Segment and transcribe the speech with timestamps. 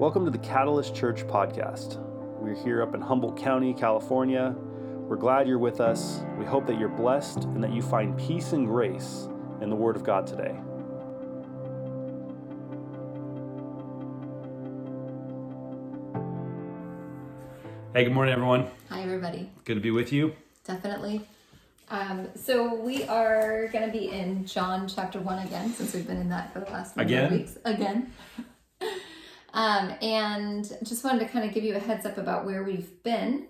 [0.00, 1.98] Welcome to the Catalyst Church podcast.
[2.40, 4.56] We're here up in Humboldt County, California.
[4.56, 6.22] We're glad you're with us.
[6.38, 9.28] We hope that you're blessed and that you find peace and grace
[9.60, 10.58] in the Word of God today.
[17.92, 18.70] Hey, good morning, everyone.
[18.88, 19.50] Hi, everybody.
[19.66, 20.32] Good to be with you.
[20.64, 21.28] Definitely.
[21.90, 26.16] Um, so we are going to be in John chapter one again, since we've been
[26.16, 27.32] in that for the last number Again?
[27.32, 27.58] weeks.
[27.66, 28.12] Again.
[29.60, 33.02] Um, and just wanted to kind of give you a heads up about where we've
[33.02, 33.46] been.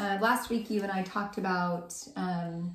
[0.00, 2.74] Uh, last week, you and I talked about um,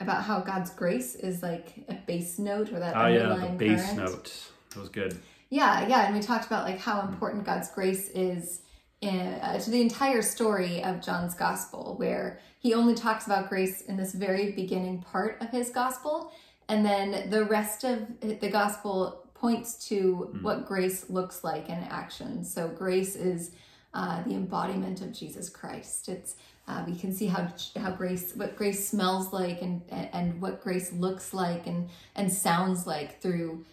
[0.00, 3.84] about how God's grace is like a bass note or that Oh, yeah, the bass
[3.92, 3.98] current.
[3.98, 4.50] note.
[4.70, 5.18] That was good.
[5.50, 8.62] Yeah, yeah, and we talked about like how important God's grace is
[9.02, 13.82] in, uh, to the entire story of John's gospel, where he only talks about grace
[13.82, 16.32] in this very beginning part of his gospel,
[16.70, 22.42] and then the rest of the gospel points to what grace looks like in action.
[22.42, 23.50] So grace is
[23.92, 26.08] uh, the embodiment of Jesus Christ.
[26.08, 30.62] It's uh, we can see how how grace what grace smells like and and what
[30.62, 33.66] grace looks like and and sounds like through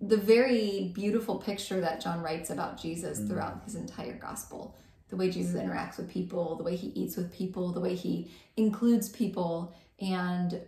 [0.00, 4.74] the very beautiful picture that John writes about Jesus throughout his entire gospel.
[5.10, 8.30] The way Jesus interacts with people, the way he eats with people, the way he
[8.56, 10.58] includes people, and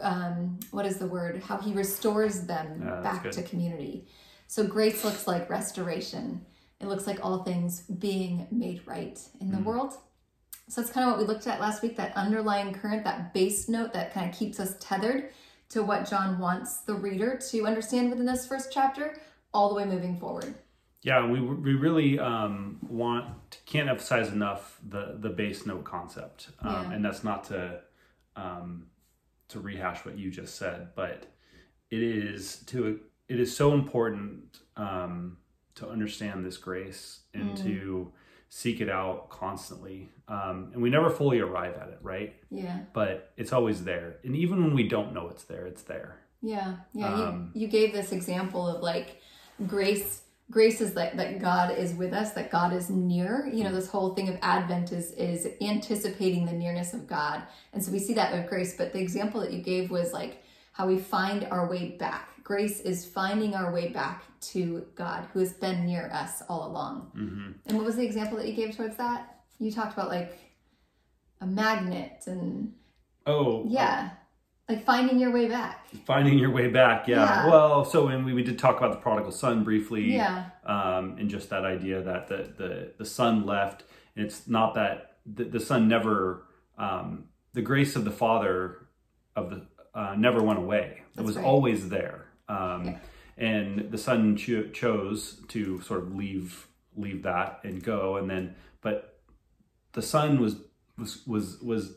[0.00, 1.42] um, what is the word?
[1.42, 4.06] How he restores them back to community.
[4.46, 6.44] So grace looks like restoration.
[6.80, 9.94] It looks like all things being made right in the world.
[10.68, 13.68] So that's kind of what we looked at last week that underlying current, that bass
[13.68, 15.30] note that kind of keeps us tethered
[15.68, 19.16] to what John wants the reader to understand within this first chapter,
[19.54, 20.54] all the way moving forward.
[21.02, 23.26] Yeah, we we really um, want
[23.64, 26.92] can't emphasize enough the the bass note concept, um, Yeah.
[26.92, 27.80] and that's not to
[28.34, 28.86] um,
[29.48, 31.26] to rehash what you just said, but
[31.90, 35.36] it is to it is so important um,
[35.74, 38.12] to understand this grace and to
[38.48, 42.34] seek it out constantly, um, and we never fully arrive at it, right?
[42.50, 46.18] Yeah, But it's always there, and even when we don't know it's there, it's there.
[46.40, 47.12] yeah, yeah.
[47.12, 49.20] Um, you you gave this example of like
[49.66, 50.22] grace.
[50.50, 53.50] Grace is that that God is with us, that God is near.
[53.52, 57.42] You know, this whole thing of Advent is is anticipating the nearness of God,
[57.72, 58.76] and so we see that with grace.
[58.76, 60.42] But the example that you gave was like
[60.72, 62.28] how we find our way back.
[62.44, 67.10] Grace is finding our way back to God, who has been near us all along.
[67.12, 69.40] hmm And what was the example that you gave towards that?
[69.58, 70.38] You talked about like
[71.40, 72.72] a magnet and
[73.26, 74.10] Oh, yeah,
[74.68, 75.86] like finding your way back.
[76.04, 77.24] Finding your way back, yeah.
[77.24, 77.50] Yeah.
[77.50, 81.30] Well, so and we, we did talk about the prodigal son briefly, Yeah, um, and
[81.30, 83.84] just that idea that the the, the son left,
[84.16, 86.46] and it's not that the, the son never,
[86.78, 88.88] um, the grace of the father
[89.36, 91.02] of the uh, never went away.
[91.16, 91.44] It was right.
[91.44, 92.98] always there, um, Yeah.
[93.38, 96.66] and the son cho- chose to sort of leave
[96.96, 99.20] leave that and go, and then but
[99.92, 100.56] the son was
[100.98, 101.92] was was was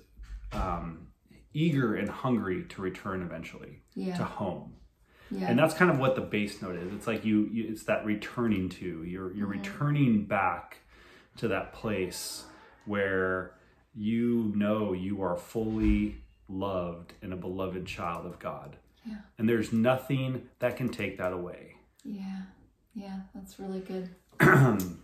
[0.54, 1.08] um,
[1.54, 4.16] eager and hungry to return eventually yeah.
[4.16, 4.74] to home
[5.32, 7.84] yeah, and that's kind of what the bass note is it's like you, you it's
[7.84, 9.60] that returning to you're you're mm-hmm.
[9.60, 10.80] returning back
[11.38, 12.46] to that place
[12.86, 13.54] where
[13.94, 19.18] you know you are fully loved and a beloved child of god Yeah.
[19.38, 22.42] and there's nothing that can take that away yeah,
[22.94, 23.20] yeah.
[23.36, 24.10] That's really good.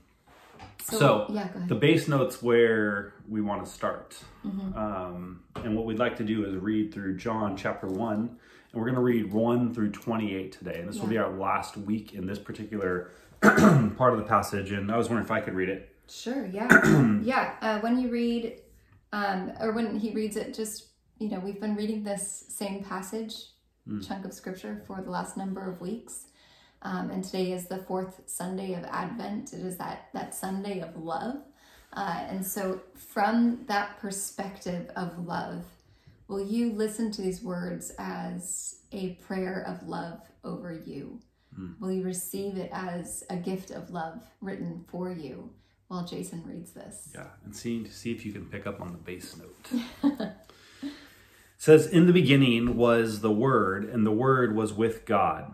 [0.92, 1.70] So, yeah, go ahead.
[1.70, 4.78] the bass notes where we want to start Mm-hmm.
[4.78, 8.30] um, and what we'd like to do is read through john chapter 1 and
[8.74, 12.14] we're going to read 1 through 28 today and this will be our last week
[12.14, 13.10] in this particular
[13.42, 16.46] part of the passage and i was wondering if i could read it Sure.
[16.46, 16.68] Yeah.
[17.24, 17.56] yeah.
[17.64, 18.62] Uh, when you read,
[19.12, 23.34] um, or when he reads it, just, you know, we've been reading this same passage,
[24.08, 26.26] chunk of scripture for the last number of weeks.
[26.86, 29.54] Um, and today is the fourth Sunday of Advent.
[29.54, 31.38] It is that, that Sunday of love.
[31.94, 35.66] Uh, and so, from that perspective of love,
[36.28, 41.20] will you listen to these words as a prayer of love over you?
[41.80, 45.50] Will you receive it as a gift of love written for you
[45.88, 47.12] while Jason reads this?
[47.14, 49.82] yeah and see see if you can pick up on the bass note
[50.84, 50.92] It
[51.58, 55.54] says in the beginning was the word and the word was with god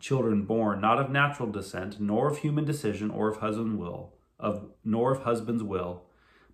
[0.00, 4.70] Children born not of natural descent, nor of human decision or of husband will, of
[4.84, 6.04] nor of husband's will,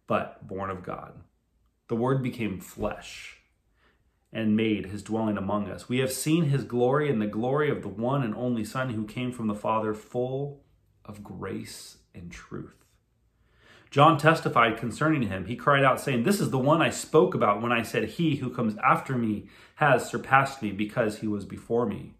[0.06, 1.14] but born of God.
[1.88, 3.40] The word became flesh
[4.32, 5.88] and made his dwelling among us.
[5.88, 9.04] We have seen his glory and the glory of the one and only Son who
[9.04, 10.62] came from the Father, full
[11.04, 12.84] of grace and truth.
[13.90, 15.46] John testified concerning him.
[15.46, 18.36] He cried out, saying, This is the one I spoke about when I said, He
[18.36, 22.14] who comes after me has surpassed me because he was before me.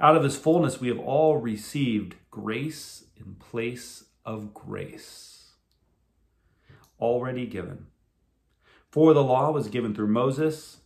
[0.00, 5.52] Out of his fullness we have all received grace in place of grace,
[7.00, 7.86] already given.
[8.90, 10.78] For the law was given through Moses,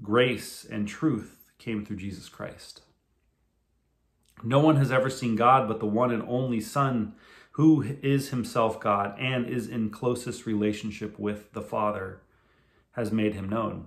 [0.00, 2.82] grace and truth came through Jesus Christ.
[4.42, 7.14] No one has ever seen God but the one and only Son,
[7.52, 12.22] who is himself God and is in closest relationship with the Father,
[12.92, 13.86] has made him known.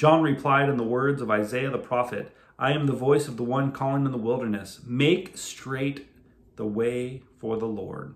[0.00, 3.44] John replied in the words of Isaiah the prophet I am the voice of the
[3.44, 6.08] one calling in the wilderness, make straight
[6.56, 8.14] the way for the Lord.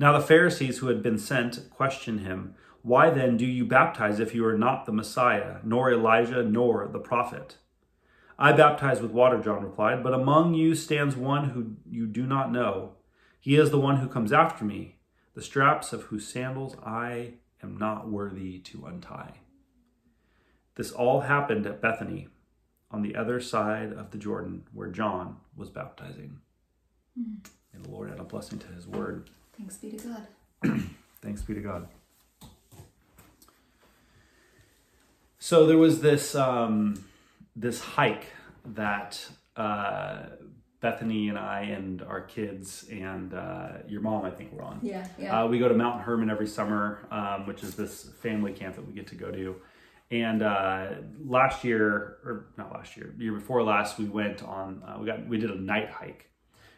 [0.00, 2.56] Now the Pharisees who had been sent questioned him.
[2.82, 6.98] Why then do you baptize if you are not the Messiah, nor Elijah, nor the
[6.98, 7.58] prophet?
[8.36, 12.50] I baptize with water, John replied, but among you stands one who you do not
[12.50, 12.94] know.
[13.38, 14.98] He is the one who comes after me,
[15.36, 17.34] the straps of whose sandals I
[17.64, 19.32] am not worthy to untie.
[20.76, 22.28] This all happened at Bethany,
[22.90, 26.38] on the other side of the Jordan, where John was baptizing.
[27.18, 27.44] Mm.
[27.72, 29.30] May the Lord add a blessing to his word.
[29.56, 30.08] Thanks be to
[30.62, 30.82] God.
[31.22, 31.88] Thanks be to God.
[35.38, 37.04] So there was this um,
[37.54, 38.26] this hike
[38.64, 40.26] that uh,
[40.84, 44.80] Bethany and I and our kids and uh, your mom, I think, were on.
[44.82, 45.40] Yeah, yeah.
[45.40, 48.86] Uh, we go to Mount Hermon every summer, um, which is this family camp that
[48.86, 49.56] we get to go to.
[50.10, 50.88] And uh,
[51.24, 54.82] last year, or not last year, year before last, we went on.
[54.86, 56.28] Uh, we got we did a night hike.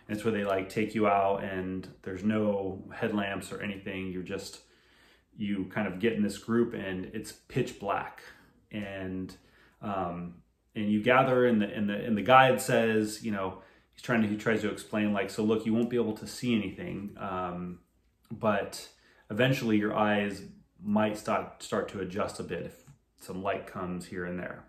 [0.07, 4.13] And it's where they like take you out, and there's no headlamps or anything.
[4.13, 4.61] You're just
[5.37, 8.23] you kind of get in this group, and it's pitch black
[8.71, 9.35] and
[9.83, 10.35] um,
[10.77, 13.63] and you gather and the and the and the guide says you know
[13.97, 16.27] he's trying to he tries to explain like so look you won't be able to
[16.27, 17.81] see anything um,
[18.31, 18.89] but
[19.31, 20.43] eventually your eyes
[20.83, 22.87] might start start to adjust a bit if
[23.21, 24.65] some light comes here and there.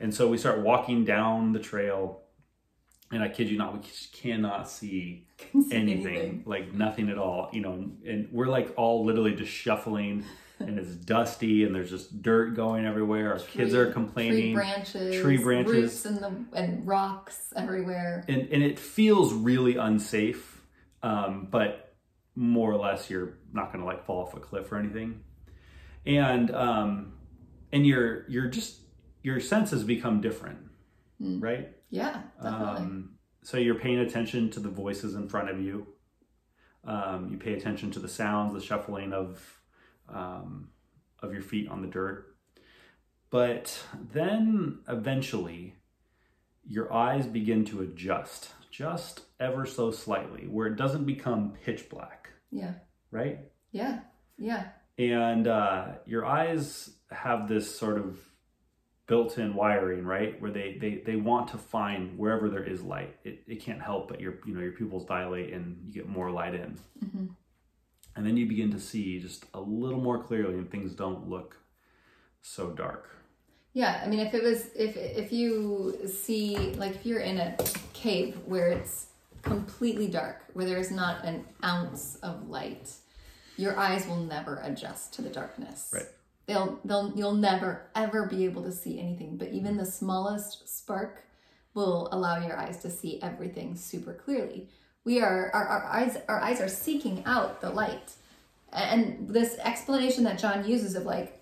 [0.00, 2.22] And so we start walking down the trail
[3.12, 3.80] and I kid you not, we
[4.12, 9.04] cannot see, see anything, anything, like nothing at all, you know, and we're like all
[9.04, 10.24] literally just shuffling
[10.60, 13.32] and it's dusty and there's just dirt going everywhere.
[13.32, 14.54] Our tree, kids are complaining.
[14.54, 18.24] Tree branches, tree branches, roots and the and rocks everywhere.
[18.28, 20.62] And and it feels really unsafe,
[21.02, 21.96] um, but
[22.36, 25.22] more or less you're not going to like fall off a cliff or anything.
[26.06, 27.14] And um,
[27.72, 28.80] and you're you're just
[29.22, 30.58] your senses become different,
[31.20, 31.42] mm.
[31.42, 31.70] right?
[31.90, 32.76] Yeah, definitely.
[32.76, 33.10] Um,
[33.42, 35.86] so you're paying attention to the voices in front of you.
[36.84, 39.60] Um, you pay attention to the sounds, the shuffling of
[40.08, 40.68] um,
[41.22, 42.36] of your feet on the dirt.
[43.30, 43.82] But
[44.12, 45.74] then eventually,
[46.66, 52.30] your eyes begin to adjust just ever so slightly, where it doesn't become pitch black.
[52.50, 52.74] Yeah.
[53.10, 53.40] Right?
[53.72, 54.00] Yeah.
[54.38, 54.68] Yeah.
[54.98, 58.18] And uh, your eyes have this sort of
[59.06, 60.40] built-in wiring, right?
[60.40, 63.16] Where they they they want to find wherever there is light.
[63.24, 66.30] It, it can't help but your you know your pupils dilate and you get more
[66.30, 66.78] light in.
[67.04, 67.26] Mm-hmm
[68.16, 71.56] and then you begin to see just a little more clearly and things don't look
[72.42, 73.10] so dark.
[73.72, 77.56] Yeah i mean if it was if if you see like if you're in a
[77.92, 79.06] cave where it's
[79.42, 82.92] completely dark where there's not an ounce of light
[83.56, 85.90] your eyes will never adjust to the darkness.
[85.92, 86.06] Right.
[86.46, 89.78] They'll they'll you'll never ever be able to see anything but even mm-hmm.
[89.78, 91.24] the smallest spark
[91.72, 94.68] will allow your eyes to see everything super clearly
[95.04, 98.12] We are our, our eyes our eyes are seeking out the light.
[98.72, 101.40] And this explanation that John uses of like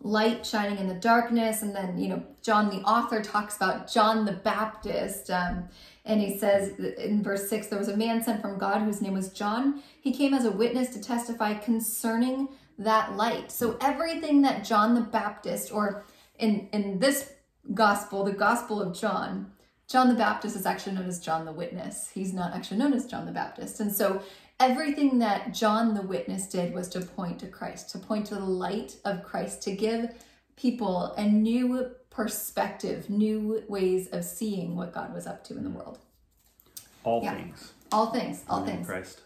[0.00, 4.24] light shining in the darkness, and then you know John the author talks about John
[4.24, 5.30] the Baptist.
[5.30, 5.68] Um,
[6.04, 9.14] and he says in verse 6 there was a man sent from God whose name
[9.14, 9.82] was John.
[10.00, 13.50] He came as a witness to testify concerning that light.
[13.50, 16.04] So everything that John the Baptist, or
[16.38, 17.32] in, in this
[17.74, 19.52] gospel, the gospel of John,
[19.88, 22.10] John the Baptist is actually known as John the Witness.
[22.12, 23.78] He's not actually known as John the Baptist.
[23.78, 24.20] And so
[24.58, 28.44] everything that John the Witness did was to point to Christ, to point to the
[28.44, 30.10] light of Christ, to give
[30.56, 35.68] people a new perspective, new ways of seeing what God was up to in the
[35.68, 35.78] mm-hmm.
[35.78, 35.98] world.
[37.04, 37.34] All Yeah.
[37.34, 37.72] things.
[37.92, 38.86] All things, all things.
[38.86, 39.20] Christ.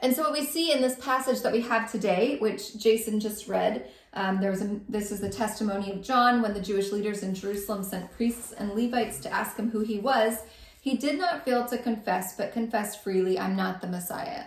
[0.00, 3.46] And so what we see in this passage that we have today, which Jason just
[3.46, 7.22] read, um, there was a, this is the testimony of John when the Jewish leaders
[7.22, 10.38] in Jerusalem sent priests and Levites to ask him who he was.
[10.80, 14.44] He did not fail to confess, but confessed freely, "I'm not the Messiah."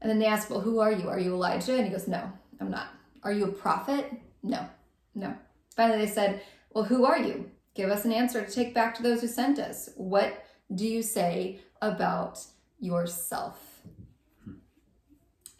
[0.00, 1.08] And then they asked, "Well, who are you?
[1.08, 2.88] Are you Elijah?" And he goes, "No, I'm not."
[3.22, 4.10] "Are you a prophet?"
[4.42, 4.66] "No,
[5.14, 5.34] no."
[5.76, 6.42] Finally, they said,
[6.72, 7.50] "Well, who are you?
[7.74, 9.90] Give us an answer to take back to those who sent us.
[9.96, 10.44] What
[10.74, 12.44] do you say about
[12.80, 13.69] yourself?"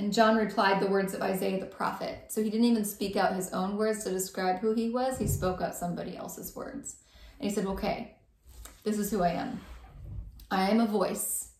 [0.01, 2.25] And John replied the words of Isaiah the prophet.
[2.29, 5.27] So he didn't even speak out his own words to describe who he was, he
[5.27, 6.97] spoke out somebody else's words.
[7.39, 8.17] And he said, Okay,
[8.83, 9.61] this is who I am.
[10.51, 11.51] I am a voice.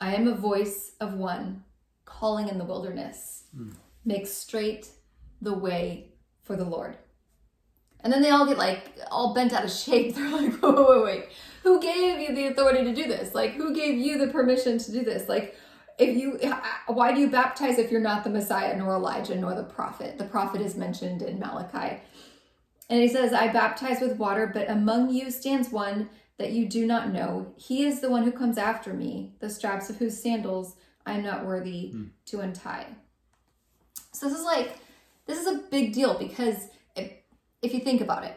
[0.00, 1.62] I am a voice of one
[2.06, 3.44] calling in the wilderness.
[3.54, 3.72] Hmm.
[4.02, 4.88] Make straight
[5.42, 6.96] the way for the Lord.
[8.00, 10.14] And then they all get like all bent out of shape.
[10.14, 11.24] They're like, wait, wait, wait.
[11.64, 13.34] Who gave you the authority to do this?
[13.34, 15.28] Like, who gave you the permission to do this?
[15.28, 15.54] Like,
[15.98, 16.38] if you,
[16.86, 20.18] why do you baptize if you're not the Messiah, nor Elijah, nor the prophet?
[20.18, 22.00] The prophet is mentioned in Malachi.
[22.90, 26.86] And he says, I baptize with water, but among you stands one that you do
[26.86, 27.52] not know.
[27.56, 31.22] He is the one who comes after me, the straps of whose sandals I am
[31.22, 32.04] not worthy hmm.
[32.26, 32.86] to untie.
[34.12, 34.78] So this is like,
[35.26, 37.12] this is a big deal because if,
[37.60, 38.36] if you think about it,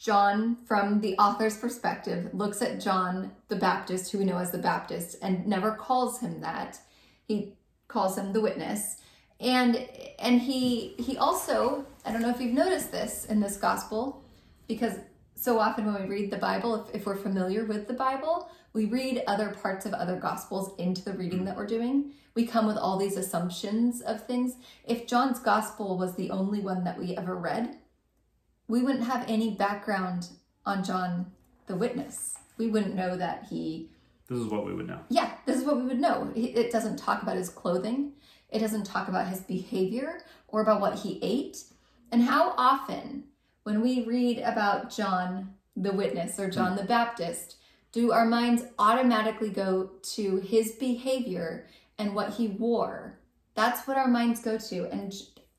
[0.00, 4.58] John, from the author's perspective, looks at John the Baptist, who we know as the
[4.58, 6.78] Baptist, and never calls him that.
[7.24, 7.54] He
[7.88, 8.98] calls him the witness.
[9.40, 9.76] And
[10.18, 14.22] and he he also, I don't know if you've noticed this in this gospel,
[14.68, 14.98] because
[15.34, 18.86] so often when we read the Bible, if, if we're familiar with the Bible, we
[18.86, 22.12] read other parts of other gospels into the reading that we're doing.
[22.34, 24.54] We come with all these assumptions of things.
[24.86, 27.76] If John's gospel was the only one that we ever read,
[28.68, 30.28] we wouldn't have any background
[30.64, 31.26] on John
[31.66, 32.34] the witness.
[32.58, 33.90] We wouldn't know that he,
[34.28, 35.00] This is what we would know.
[35.08, 36.32] yeah, this is what we would know.
[36.34, 38.12] It doesn't talk about his clothing,
[38.50, 41.64] it doesn't talk about his behavior or about what he ate.
[42.12, 43.24] And how often,
[43.64, 47.56] when we read about John the witness or John the Baptist,
[47.92, 51.66] do our minds automatically go to his behavior
[51.98, 53.18] and what he wore?
[53.54, 54.88] That's what our minds go to.
[54.90, 55.12] And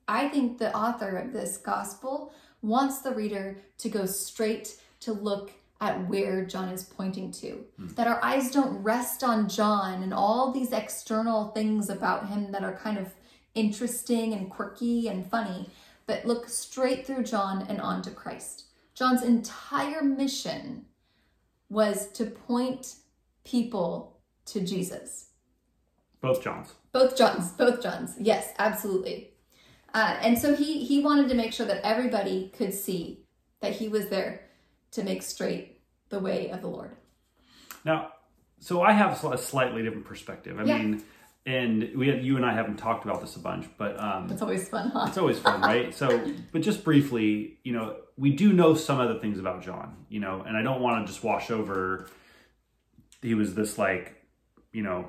[0.07, 5.51] I think the author of this gospel wants the reader to go straight to look
[5.79, 7.65] at where John is pointing to.
[7.77, 7.87] Hmm.
[7.95, 12.63] That our eyes don't rest on John and all these external things about him that
[12.63, 13.13] are kind of
[13.53, 15.69] interesting and quirky and funny,
[16.05, 18.65] but look straight through John and onto Christ.
[18.93, 20.85] John's entire mission
[21.69, 22.95] was to point
[23.43, 25.29] people to Jesus.
[26.21, 26.73] Both Johns.
[26.91, 28.15] Both Johns, both Johns.
[28.19, 29.31] Yes, absolutely.
[29.93, 33.23] Uh, and so he he wanted to make sure that everybody could see
[33.61, 34.41] that he was there
[34.91, 36.95] to make straight the way of the Lord.
[37.83, 38.11] Now,
[38.59, 40.59] so I have a slightly different perspective.
[40.59, 40.77] I Yeah.
[40.77, 41.03] mean,
[41.45, 44.41] and we have, you and I haven't talked about this a bunch, but um, It's
[44.41, 45.05] always fun, huh?
[45.07, 45.93] it's always fun, right?
[46.01, 50.19] So, but just briefly, you know, we do know some other things about John, you
[50.19, 52.07] know, and I don't want to just wash over.
[53.21, 54.15] He was this like,
[54.73, 55.07] you know,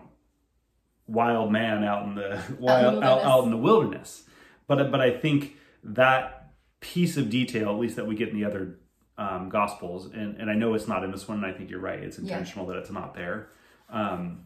[1.07, 4.25] wild man out in the wild out, out in the wilderness,
[4.69, 8.45] but but I think that piece of detail, at least that we get in the
[8.45, 8.79] other
[9.17, 11.81] um, gospels, and and I know it's not in this one, and I think you're
[11.81, 11.99] right.
[11.99, 12.25] It's Yeah.
[12.37, 13.49] intentional that it's not there,
[13.91, 14.45] um,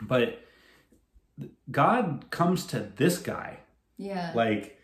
[0.00, 0.38] but
[1.70, 3.58] God comes to this guy
[3.96, 4.32] Yeah.
[4.34, 4.78] like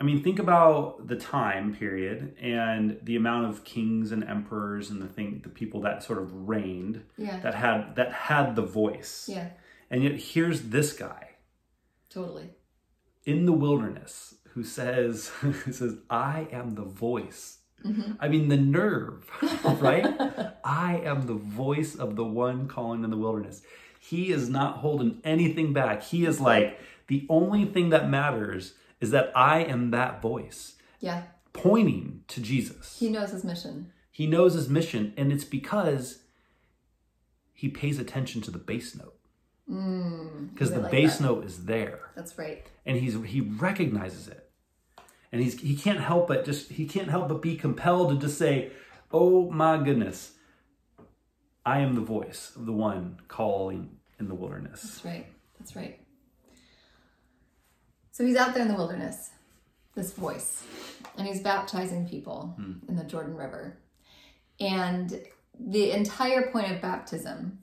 [0.00, 5.02] i mean think about the time period and the amount of kings and emperors and
[5.02, 7.38] the thing the people that sort of reigned yeah.
[7.40, 9.48] that had that had the voice Yeah.
[9.90, 11.26] and yet here's this guy
[12.08, 12.50] Totally.
[13.24, 17.58] In the wilderness who says who says i am the voice.
[17.84, 18.12] Mm-hmm.
[18.20, 19.26] I mean the nerve
[19.80, 20.06] right?
[20.64, 23.62] I am the voice of the one calling in the wilderness.
[23.98, 26.02] He is not holding anything back.
[26.02, 30.76] He is like the only thing that matters is that i am that voice.
[31.00, 31.22] Yeah.
[31.54, 32.98] pointing to jesus.
[32.98, 33.92] He knows his mission.
[34.10, 36.18] he knows his mission and it's because
[37.54, 39.14] he pays attention to the bass note
[39.70, 41.24] Mm, because I the like bass that.
[41.24, 42.66] note is there That's right.
[42.84, 44.50] and he's he recognizes it
[45.30, 48.36] and he's he can't help but just he can't help but be compelled to just
[48.36, 48.72] say
[49.12, 50.32] oh my goodness
[51.64, 55.26] i am the voice of the one calling in the wilderness That's right.
[55.60, 56.00] That's right.
[58.12, 59.30] So he's out there in the wilderness,
[59.94, 60.64] this voice,
[61.16, 62.72] and he's baptizing people hmm.
[62.88, 63.78] in the Jordan River.
[64.58, 65.22] And
[65.58, 67.60] the entire point of baptism,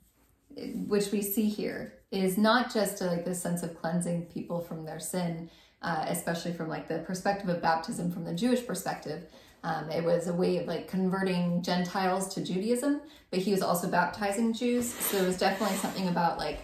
[0.56, 4.98] which we see here, is not just like this sense of cleansing people from their
[4.98, 5.50] sin,
[5.82, 9.24] uh, especially from like the perspective of baptism from the Jewish perspective.
[9.62, 13.00] Um, it was a way of like converting Gentiles to Judaism,
[13.30, 14.92] but he was also baptizing Jews.
[14.92, 16.60] So it was definitely something about like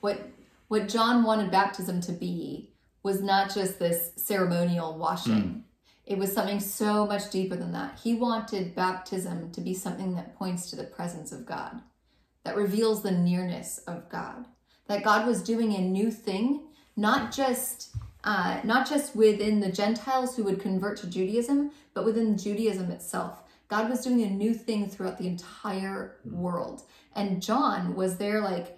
[0.00, 0.20] what
[0.68, 2.70] what John wanted baptism to be
[3.02, 5.64] was not just this ceremonial washing.
[6.04, 8.00] It was something so much deeper than that.
[8.02, 11.82] He wanted baptism to be something that points to the presence of God,
[12.44, 14.46] that reveals the nearness of God,
[14.88, 16.62] that God was doing a new thing,
[16.96, 22.38] not just uh, not just within the Gentiles who would convert to Judaism, but within
[22.38, 23.42] Judaism itself.
[23.68, 26.82] God was doing a new thing throughout the entire world,
[27.16, 28.76] and John was there like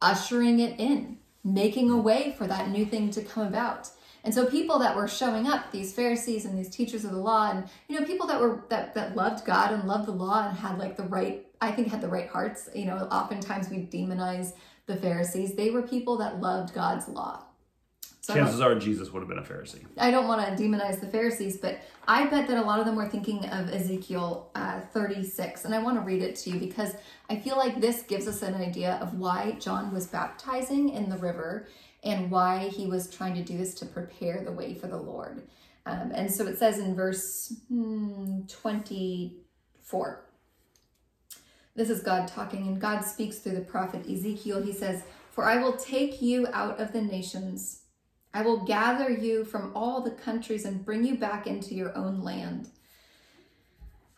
[0.00, 3.90] ushering it in, making a way for that new thing to come about.
[4.24, 7.50] And so people that were showing up, these Pharisees and these teachers of the law,
[7.50, 10.56] and you know, people that were that that loved God and loved the law and
[10.56, 12.70] had like the right, I think had the right hearts.
[12.74, 14.54] You know, oftentimes we demonize
[14.86, 15.54] the Pharisees.
[15.54, 17.44] They were people that loved God's law.
[18.20, 21.06] So chances are jesus would have been a pharisee I don't want to demonize the
[21.06, 25.66] Pharisees, but I bet that a lot of them were thinking of Ezekiel uh, 36.
[25.66, 26.94] And I want to read it to you because
[27.28, 31.18] I feel like this gives us an idea of why John was baptizing in the
[31.18, 31.68] river
[32.02, 35.42] and why he was trying to do this to prepare the way for the Lord.
[35.84, 40.23] Um, and so it says in verse hmm, 24.
[41.74, 44.62] This is God talking, and God speaks through the prophet Ezekiel.
[44.62, 47.84] He says, For I will take you out of the nations
[48.34, 52.20] I will gather you from all the countries and bring you back into your own
[52.20, 52.68] land.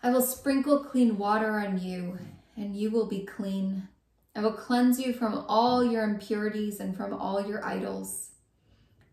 [0.03, 2.19] I will sprinkle clean water on you,
[2.57, 3.89] and you will be clean.
[4.35, 8.31] I will cleanse you from all your impurities and from all your idols.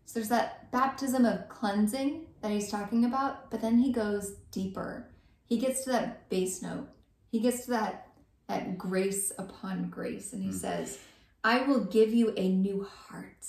[0.06, 5.10] So there's that baptism of cleansing that he's talking about, but then he goes deeper.
[5.44, 6.88] He gets to that bass note.
[7.30, 8.08] He gets to that
[8.48, 10.98] that grace upon grace, and he says,
[11.42, 13.46] "I will give you a new heart."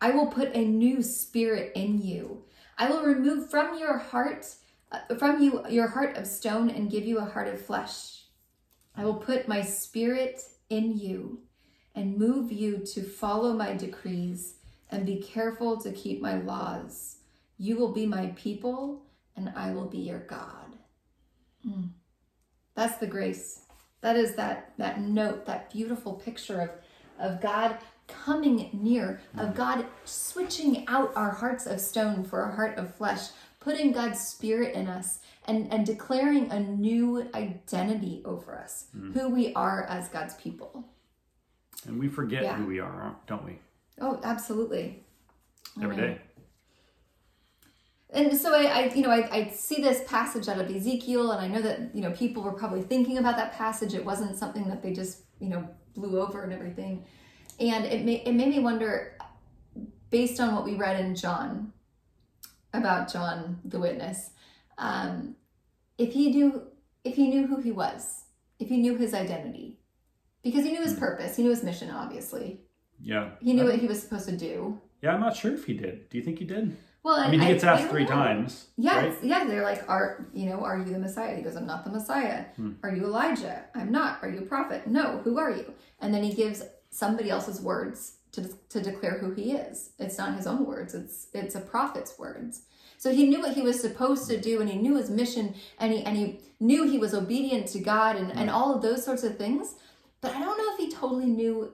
[0.00, 2.44] I will put a new spirit in you.
[2.76, 4.46] I will remove from your heart,
[4.92, 8.24] uh, from you, your heart of stone and give you a heart of flesh.
[8.96, 11.40] I will put my spirit in you
[11.94, 14.54] and move you to follow my decrees
[14.90, 17.16] and be careful to keep my laws.
[17.58, 19.02] You will be my people
[19.36, 20.76] and I will be your God.
[21.66, 21.90] Mm.
[22.74, 23.62] That's the grace.
[24.00, 26.70] That is that that note, that beautiful picture of
[27.18, 29.56] of God coming near, of mm-hmm.
[29.56, 33.28] God switching out our hearts of stone for a heart of flesh,
[33.60, 39.12] putting God's spirit in us and, and declaring a new identity over us, mm.
[39.12, 40.84] who we are as God's people.
[41.86, 42.56] and we forget Yeah.
[42.56, 43.58] who we are don't we
[44.00, 45.04] Oh, absolutely.
[45.82, 46.20] every day
[48.10, 51.40] And so I, I you know, I, I see this passage out of Ezekiel, and
[51.40, 53.94] I know that you know people were probably thinking about that passage.
[53.94, 57.04] It wasn't something that they just you know blew over and everything,
[57.60, 59.18] and it made it made me wonder,
[60.10, 61.72] based on what we read in John,
[62.72, 64.30] about John the witness,
[64.78, 65.36] um,
[65.98, 66.62] if he knew
[67.04, 68.24] if he knew who he was,
[68.58, 69.78] if he knew his identity,
[70.42, 71.90] because he knew his purpose, he knew his mission.
[71.90, 72.60] Obviously,
[73.02, 74.80] yeah he knew what he was supposed to do.
[75.02, 76.76] yeah i'm not sure if he did do you think he did
[77.08, 78.10] Well, i mean he gets I asked three know.
[78.10, 79.44] times Yeah, right yeah.
[79.46, 80.60] They're like, "Are you know?
[80.60, 82.72] Are you the Messiah?" He goes, "I'm not the Messiah." Hmm.
[82.82, 83.64] Are you Elijah?
[83.74, 84.18] I'm not.
[84.20, 84.86] Are you a prophet?
[84.86, 85.22] No.
[85.24, 85.72] Who are you?
[86.00, 89.92] And then he gives somebody else's words to to declare who he is.
[89.98, 90.92] It's not his own words.
[90.94, 92.66] It's it's a prophet's words.
[92.98, 95.94] So he knew what he was supposed to do, and he knew his mission, and
[95.94, 98.56] he and he knew he was obedient to God, and and hmm.
[98.56, 99.76] all of those sorts of things.
[100.20, 101.72] But I don't know if he totally knew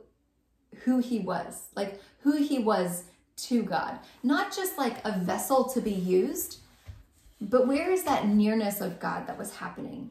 [0.84, 3.02] who he was, like who he was
[3.36, 3.98] to God.
[4.22, 6.58] Not just like a vessel to be used,
[7.40, 10.10] but where is that nearness of God that was happening?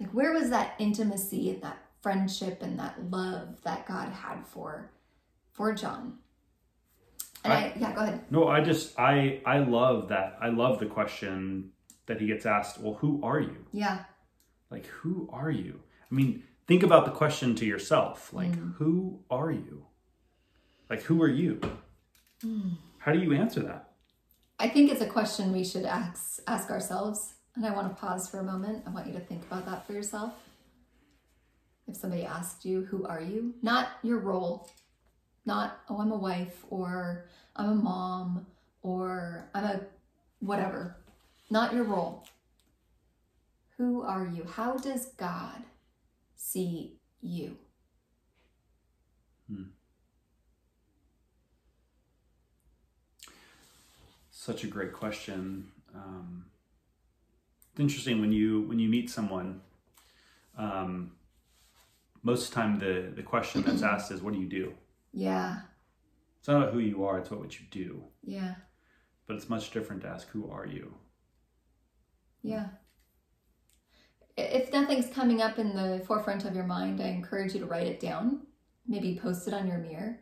[0.00, 4.90] Like, where was that intimacy and that friendship and that love that God had for
[5.52, 6.18] for John?
[7.44, 8.24] And I, yeah, go ahead.
[8.30, 10.36] No, I just I I love that.
[10.40, 11.70] I love the question
[12.06, 12.78] that he gets asked.
[12.80, 13.64] Well, who are you?
[13.72, 14.00] Yeah,
[14.70, 15.80] Like, who are you?
[16.10, 18.32] I mean, think about the question to yourself.
[18.32, 18.74] Like, Mm.
[18.76, 19.86] who are you?
[20.90, 21.60] Like, who are you?
[22.44, 22.76] Mm.
[22.98, 23.90] How do you answer that?
[24.58, 27.34] I think it's a question we should ask ask ourselves.
[27.54, 28.84] And I want to pause for a moment.
[28.86, 30.32] I want you to think about that for yourself.
[31.86, 33.54] if somebody asked you, Who are you?
[33.62, 34.70] Not your role,
[35.44, 37.26] not, Oh, I'm a wife, or
[37.56, 38.46] I'm a mom,
[38.82, 39.80] or I'm a
[40.40, 40.96] whatever.
[41.50, 42.24] Not your role.
[43.76, 44.44] Who are you?
[44.44, 45.64] How does God
[46.36, 47.58] see you?
[49.50, 49.64] Hmm.
[54.42, 55.70] Such a great question.
[55.94, 56.46] Um,
[57.70, 59.60] it's interesting when you when you meet someone.
[60.58, 61.12] Um,
[62.24, 64.74] most of the time, the the question that's asked is, "What do you do?"
[65.12, 65.60] Yeah.
[66.40, 68.02] It's not about who you are; it's what would you do.
[68.24, 68.56] Yeah.
[69.28, 70.92] But it's much different to ask, "Who are you?"
[72.42, 72.66] Yeah.
[74.36, 77.86] If nothing's coming up in the forefront of your mind, I encourage you to write
[77.86, 78.40] it down.
[78.88, 80.18] Maybe post it on your mirror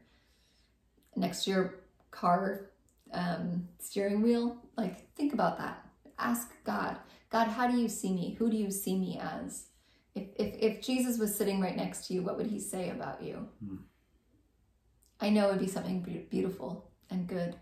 [1.17, 1.75] next to your
[2.11, 2.70] car
[3.13, 4.57] um, steering wheel.
[4.77, 5.85] Like, think about that.
[6.19, 6.99] Ask God,
[7.31, 8.35] God, how do you see me?
[8.39, 9.67] Who do you see me as?
[10.15, 13.23] If, if, if Jesus was sitting right next to you, what would he say about
[13.23, 13.49] you?
[13.65, 13.77] Hmm.
[15.21, 17.55] I know it would be something be- beautiful and good.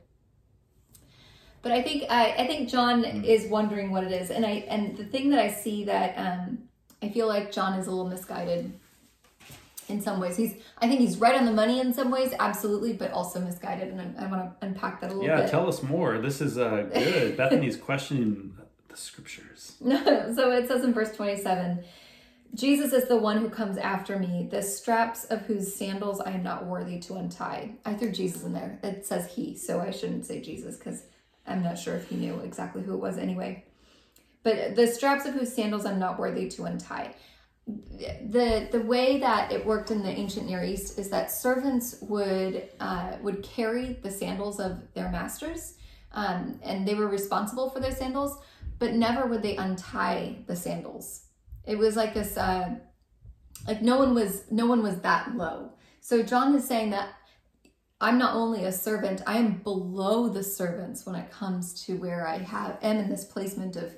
[1.60, 3.24] But I think I, I think John Hmm.
[3.24, 6.58] is wondering what it is, and I and the thing that I see that um,
[7.02, 8.78] I feel like John is a little misguided
[9.88, 10.36] in some ways.
[10.36, 13.88] He's I think he's right on the money in some ways, absolutely, but also misguided,
[13.88, 15.44] and I, I want to unpack that a little Yeah, bit.
[15.46, 16.18] Yeah, tell us more.
[16.18, 17.36] This is uh, good.
[17.38, 18.54] Bethany's questioning
[18.88, 19.76] the scriptures.
[19.84, 21.84] so it says in verse 27
[22.54, 26.42] Jesus is the one who comes after me, the straps of whose sandals I am
[26.42, 27.74] not worthy to untie.
[27.84, 28.78] I threw Jesus in there.
[28.82, 31.02] It says he, so I shouldn't say Jesus because
[31.46, 33.64] I'm not sure if he knew exactly who it was anyway.
[34.42, 37.14] But the straps of whose sandals I'm not worthy to untie.
[37.68, 42.68] The the way that it worked in the ancient Near East is that servants would
[42.80, 45.74] uh, would carry the sandals of their masters,
[46.12, 48.38] um, and they were responsible for their sandals
[48.78, 51.22] but never would they untie the sandals.
[51.66, 52.76] It was like this, uh,
[53.66, 55.72] like no one was, no one was that low.
[56.00, 57.10] So John is saying that
[58.00, 62.26] I'm not only a servant, I am below the servants when it comes to where
[62.26, 63.94] I have am in this placement of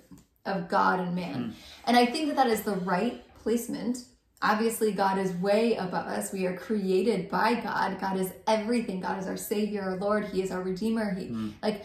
[0.47, 1.55] of God and man.
[1.85, 4.05] And I think that that is the right placement.
[4.43, 6.33] Obviously, God is way above us.
[6.33, 8.01] We are created by God.
[8.01, 9.01] God is everything.
[9.01, 10.25] God is our Savior, our Lord.
[10.27, 11.15] He is our Redeemer.
[11.15, 11.51] He hmm.
[11.63, 11.85] like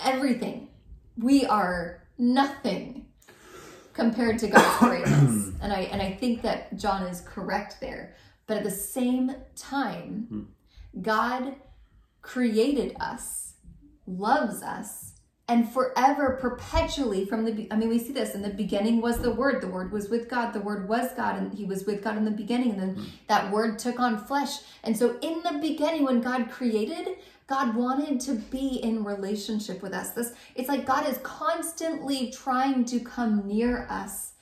[0.00, 0.68] everything.
[1.16, 3.06] We are nothing
[3.92, 5.52] compared to God's greatness.
[5.60, 8.16] and I and I think that John is correct there.
[8.46, 11.00] But at the same time, hmm.
[11.00, 11.54] God
[12.22, 13.54] created us,
[14.06, 15.03] loves us,
[15.46, 19.30] and forever, perpetually from the, I mean, we see this in the beginning was the
[19.30, 19.60] Word.
[19.60, 20.52] The Word was with God.
[20.52, 22.70] The Word was God, and He was with God in the beginning.
[22.70, 23.04] And then hmm.
[23.26, 24.60] that Word took on flesh.
[24.84, 29.92] And so, in the beginning, when God created, God wanted to be in relationship with
[29.92, 30.10] us.
[30.12, 34.34] This it's like God is constantly trying to come near us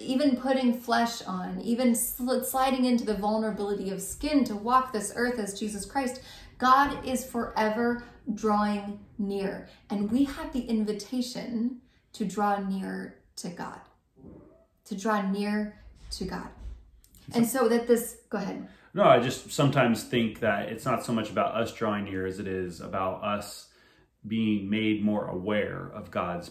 [0.00, 5.38] even putting flesh on, even sliding into the vulnerability of skin to walk this earth
[5.38, 6.22] as Jesus Christ,
[6.58, 9.68] God is forever drawing near.
[9.90, 11.80] And we have the invitation
[12.14, 13.80] to draw near to God,
[14.86, 15.78] to draw near
[16.12, 16.48] to God.
[17.34, 18.68] And so that this, go ahead.
[18.94, 22.38] No, I just sometimes think that it's not so much about us drawing near as
[22.38, 23.68] it is about us
[24.26, 26.50] being made more aware of God's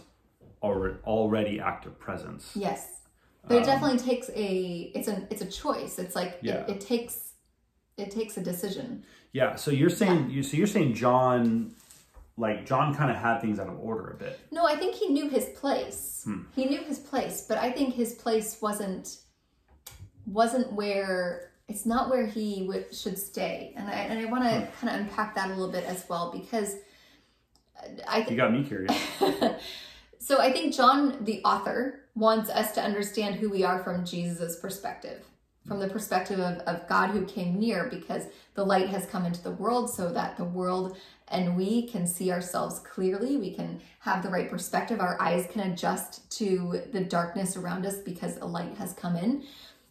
[0.62, 2.52] already active presence.
[2.56, 3.02] Yes.
[3.48, 6.00] But it um, definitely takes a it's a it's a choice.
[6.00, 6.65] It's like Yeah.
[6.65, 7.34] it, it takes
[7.98, 9.04] it takes a decision.
[9.36, 9.56] Yeah.
[9.56, 11.76] So you're saying you so you're saying John,
[12.38, 14.39] like John, kind of had things out of order a bit.
[14.50, 16.21] No, I think he knew his place.
[16.24, 16.43] Hmm.
[16.56, 19.17] He knew his place, but I think his place wasn't
[20.26, 23.74] wasn't where it's not where he would, should stay.
[23.76, 24.71] And I and I want to hmm.
[24.80, 26.78] kind of unpack that a little bit as well because
[28.08, 28.98] I think You got me curious.
[30.19, 34.58] so I think John the author wants us to understand who we are from Jesus'
[34.62, 35.26] perspective.
[35.67, 38.23] From the perspective of, of God who came near, because
[38.54, 40.95] the light has come into the world so that the world
[41.28, 43.38] and we can see ourselves clearly.
[43.38, 44.99] We can have the right perspective.
[44.99, 49.43] Our eyes can adjust to the darkness around us because a light has come in.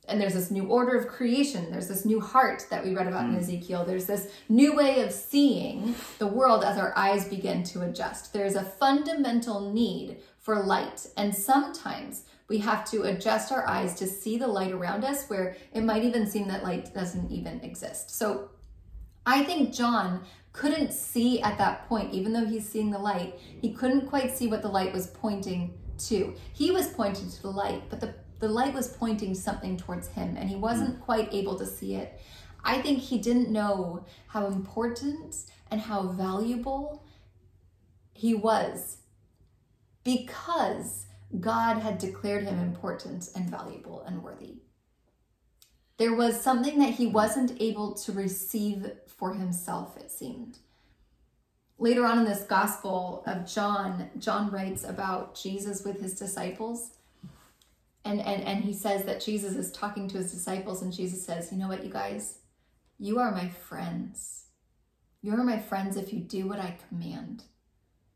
[0.06, 1.70] And there's this new order of creation.
[1.70, 3.38] There's this new heart that we read about in hmm.
[3.38, 3.84] Ezekiel.
[3.84, 8.32] There's this new way of seeing the world as our eyes begin to adjust.
[8.32, 11.06] There's a fundamental need for light.
[11.16, 15.57] And sometimes we have to adjust our eyes to see the light around us where
[15.72, 18.11] it might even seem that light doesn't even exist.
[18.11, 18.50] So
[19.24, 23.72] I think John couldn't see at that point, even though he's seeing the light, he
[23.72, 26.35] couldn't quite see what the light was pointing to.
[26.52, 30.37] He was pointing to the light, but the, the light was pointing something towards him,
[30.37, 31.02] and he wasn't hmm.
[31.02, 32.20] quite able to see it.
[32.62, 35.37] I think he didn't know how important
[35.70, 37.04] and how valuable
[38.12, 38.98] he was
[40.04, 41.07] because
[41.40, 44.58] God had declared him important and valuable and worthy.
[45.96, 50.58] There was something that he wasn't able to receive for himself, it seemed.
[51.78, 56.90] Later on in this Gospel of John, John writes about Jesus with his disciples.
[58.04, 61.50] And, and, and he says that Jesus is talking to his disciples, and Jesus says,
[61.50, 62.38] You know what, you guys?
[62.98, 64.46] You are my friends.
[65.22, 67.44] You are my friends if you do what I command.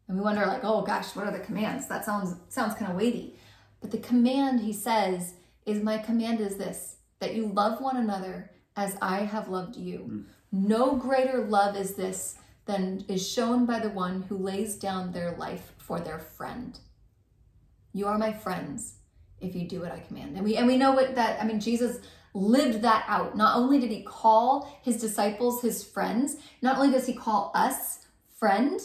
[0.08, 1.86] And we wonder, like, oh gosh, what are the commands?
[1.86, 3.38] That sounds sounds kind of weighty.
[3.80, 5.34] But the command, he says,
[5.66, 9.98] is my command is this that you love one another as I have loved you.
[10.10, 10.24] Mm.
[10.50, 15.36] No greater love is this than is shown by the one who lays down their
[15.36, 16.78] life for their friend.
[17.92, 18.94] You are my friends
[19.40, 20.36] if you do what I command.
[20.36, 21.98] And we and we know what that I mean Jesus
[22.34, 23.36] lived that out.
[23.36, 28.00] Not only did he call his disciples his friends, not only does he call us
[28.38, 28.80] friend,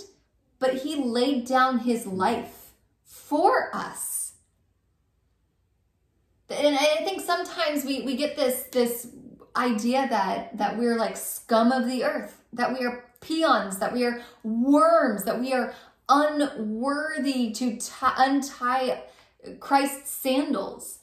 [0.64, 2.72] but he laid down his life
[3.04, 4.32] for us.
[6.50, 9.10] And I think sometimes we, we get this this
[9.58, 14.06] idea that that we're like scum of the earth, that we are peons, that we
[14.06, 15.74] are worms, that we are
[16.08, 19.04] unworthy to t- untie
[19.60, 21.00] Christ's sandals.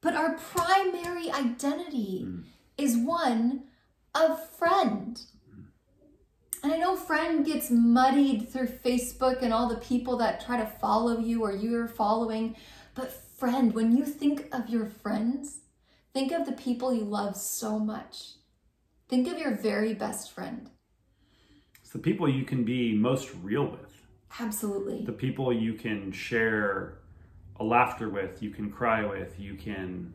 [0.00, 2.44] But our primary identity mm.
[2.78, 3.64] is one
[4.14, 5.20] of friend.
[6.62, 10.66] And I know friend gets muddied through Facebook and all the people that try to
[10.66, 12.56] follow you or you're following.
[12.94, 15.60] But friend, when you think of your friends,
[16.12, 18.32] think of the people you love so much.
[19.08, 20.68] Think of your very best friend.
[21.80, 24.02] It's the people you can be most real with.
[24.40, 25.04] Absolutely.
[25.04, 26.98] The people you can share
[27.60, 30.12] a laughter with, you can cry with, you can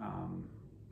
[0.00, 0.48] um,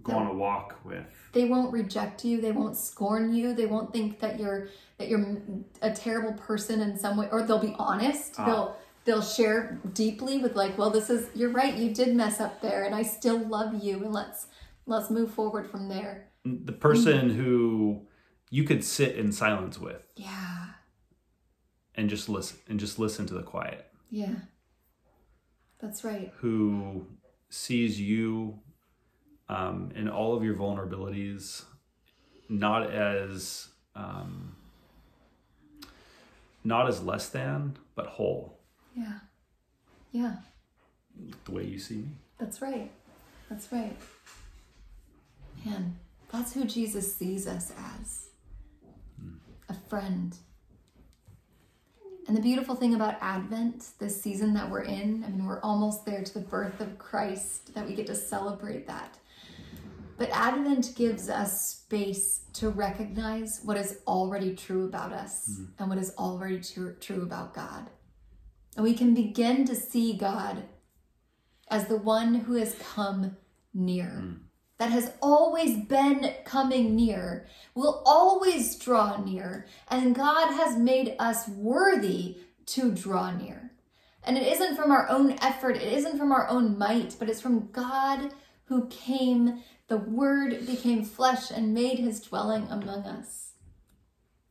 [0.09, 1.05] go on a walk with.
[1.33, 2.40] They won't reject you.
[2.40, 3.55] They won't scorn you.
[3.55, 4.68] They won't think that you're
[4.99, 5.38] that you're
[5.83, 8.35] a terrible person in some way, or they'll be honest.
[8.38, 8.47] Ah.
[8.47, 11.75] They'll they'll share deeply with like, well, this is you're right.
[11.75, 14.47] You did mess up there, and I still love you, and let's
[14.87, 16.29] let's move forward from there.
[16.44, 17.40] The person mm-hmm.
[17.40, 18.07] who
[18.51, 20.03] you could sit in silence with.
[20.16, 20.66] Yeah.
[21.94, 23.87] And just listen and just listen to the quiet.
[24.11, 24.35] Yeah.
[25.81, 26.33] That's right.
[26.38, 27.07] Who
[27.51, 28.59] sees you
[29.48, 31.64] um, in all of your vulnerabilities,
[32.48, 34.56] not as um,
[36.64, 38.58] not as less than, but whole.
[38.94, 39.18] Yeah,
[40.12, 40.37] yeah.
[41.44, 42.08] The way you see me.
[42.38, 42.90] That's right.
[43.48, 43.96] That's right.
[45.64, 45.96] Man,
[46.30, 48.26] that's who Jesus sees us as
[49.20, 49.34] mm.
[49.68, 50.37] a friend.
[52.28, 56.04] And the beautiful thing about Advent, this season that we're in, I mean, we're almost
[56.04, 59.16] there to the birth of Christ, that we get to celebrate that.
[60.18, 65.68] But Advent gives us space to recognize what is already true about us mm.
[65.78, 67.88] and what is already true, true about God.
[68.76, 70.64] And we can begin to see God
[71.70, 73.37] as the one who has come
[73.72, 74.38] near, mm.
[74.78, 81.48] that has always been coming near, will always draw near, and God has made us
[81.48, 83.70] worthy to draw near.
[84.24, 87.40] And it isn't from our own effort, it isn't from our own might, but it's
[87.40, 88.33] from God
[88.68, 93.52] who came the Word became flesh and made his dwelling among us.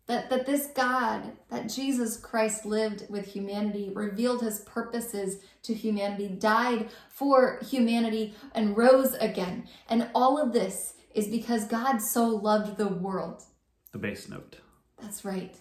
[0.08, 6.30] That, that this God, that Jesus Christ lived with humanity, revealed his purposes to humanity,
[6.30, 9.68] died for humanity, and rose again.
[9.90, 13.44] And all of this is because God so loved the world.
[13.92, 14.58] The bass note.
[15.00, 15.56] That's right.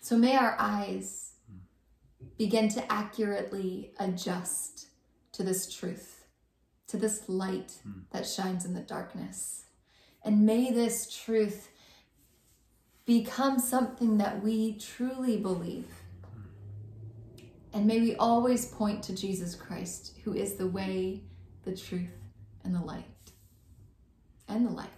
[0.00, 1.32] So may our eyes
[2.38, 4.86] begin to accurately adjust
[5.32, 6.19] to this truth
[6.90, 8.02] to this light mm.
[8.10, 9.64] that shines in the darkness.
[10.22, 11.70] And may this truth
[13.06, 15.88] become something that we truly believe.
[17.72, 21.22] And may we always point to Jesus Christ, who is the way,
[21.64, 22.10] the truth,
[22.64, 23.04] and the light,
[24.48, 24.88] and the life.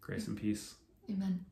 [0.00, 0.74] Grace and peace.
[1.10, 1.44] Amen.